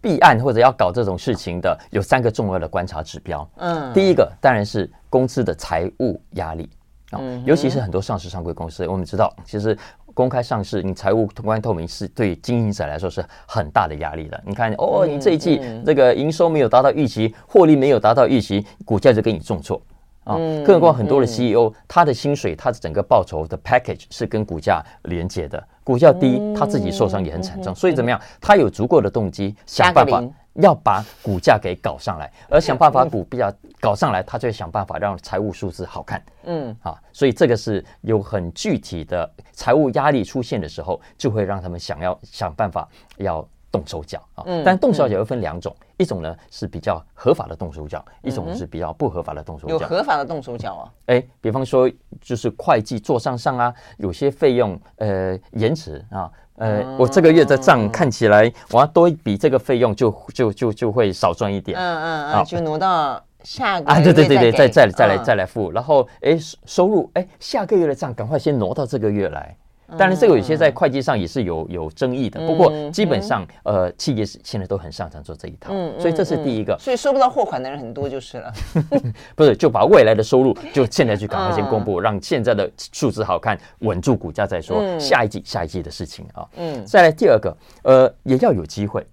[0.00, 6.70] 弊案或者要搞这种事情的有三个重要的观察指标，嗯，第一个当然是公司的财务压力
[7.10, 9.76] 啊，尤其是很多上市上柜公司，我们知道其实。
[10.20, 14.38] 公开上市，你财务公开透明是对经营者来说是很大的压力的。
[14.44, 19.80] 你看，哦，你这一季这个营收没有达到预期，获利没有达到预期，股价就给你重挫
[20.24, 20.36] 啊。
[20.62, 27.74] 更何况很多的 CEO，他的薪水，他的整个报酬的 package 是跟股价连接的，股价低，他自己受伤也很惨重。
[27.74, 28.20] 所以怎么样？
[28.42, 30.22] 他有足够的动机想办法。
[30.54, 36.22] 要把股价给搞上来，而想办法股比较搞上来，他就会想办法让财务数字好看。
[36.44, 42.88] 嗯，啊，所以这个是有很具体的财务压力出现的时候，就会让他们想要想办法
[43.18, 44.42] 要动手脚啊。
[44.46, 49.74] 嗯，但动手脚又分两种，一种呢是比较合法的动手脚，一种是比较不合法的动手脚。
[49.74, 50.92] 有合法的动手脚啊？
[51.06, 51.88] 哎，比方说
[52.20, 56.30] 就是会计做上上啊，有些费用呃延迟啊。
[56.60, 61.78] 呃，我这个月的账看起来，我要多一笔这个费用就，就就就就会少赚一点。
[61.78, 65.72] 嗯嗯嗯，就挪到下个月啊，对对对对，再再再来再来付。
[65.72, 69.56] 然后，哎，收入，哎，下个月的账赶快先挪到这个月来。
[69.98, 72.40] 当然，这个有些在会计上也是有有争议的。
[72.46, 76.76] 不过基本上，呃，企业现在都很擅长做这一套，所以这是第一个。
[76.78, 78.52] 所以收不到货款的人很多就是了。
[79.34, 84.98] 不是，就把未来的收入就现在去赶快先公布， 让现在的数字好看，稳住股价再说。
[84.98, 86.46] 下一季下一季的事情啊。
[86.56, 86.84] 嗯。
[86.86, 89.06] 再来第二个，呃，也要有机会。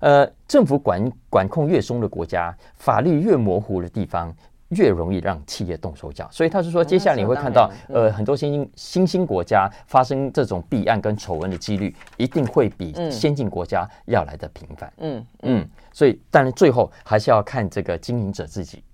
[0.00, 4.32] 呃，政府管管控越松的国家，法律越模糊的地方。
[4.70, 14.92] 越容易让企业动手脚，所以他是说，接下来你会看到，呃，很多新兴新兴国家发生这种弊案跟丑闻的几率，一定会比先进国家要来的频繁。
[14.98, 18.84] 嗯嗯，所以，当然最后还是要看这个经营者自己。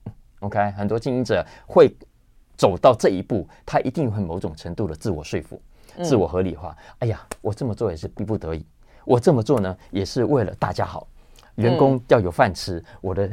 [0.40, 1.92] OK，很多经营者会
[2.56, 5.60] 走到这一步，他一定会某种程度的自我说服、
[6.04, 6.76] 自我合理化。
[7.00, 8.64] 哎呀，我这么做也是逼不得已，
[9.04, 11.08] 我这么做呢，也是为了大家好。
[11.56, 13.30] 员工要有饭吃，嗯、我的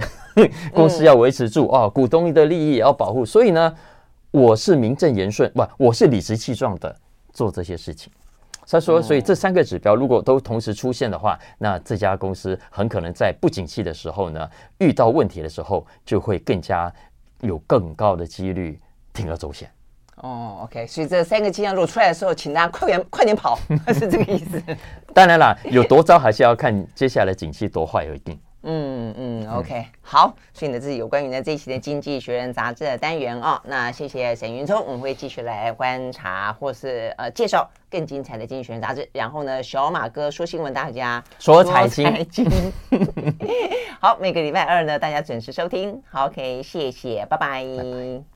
[0.74, 3.76] 公司要维持住啊、股东的利益也要保护，所以呢，
[4.32, 6.96] 我是名正言顺，不，我是理直气壮的
[7.34, 8.12] 做这些事情。
[8.68, 16.94] 他说，所以这三个指标如果都同时出现的话，那这家公司很可能在不景气的时候呢，遇到问题的时候，就会更加
[17.42, 18.80] 有更高的几率
[19.14, 19.70] 铤而走险。
[20.22, 23.58] 哦，OK，所以这三个迹象如果出来的时候，请大家快点快点跑，
[23.94, 24.62] 是这个意思。
[25.14, 28.40] 当然啦，有多糟还是要看接下来景气多坏而定。
[28.64, 33.60] 嗯嗯，OK，嗯好，所以呢，这是有关于呢这一期的《经济学人》杂志的单元哦。
[33.66, 39.10] 那谢谢沈云聪，我们会继续来观察或是呃介绍更精彩的《经济学人》杂志。
[39.14, 42.06] 然后呢，小马哥说新闻，大家说财经。
[42.06, 42.48] 财 经
[44.00, 46.00] 好，每个礼拜二呢，大家准时收听。
[46.08, 47.64] 好，OK，谢谢，拜拜。
[47.64, 48.31] 拜拜。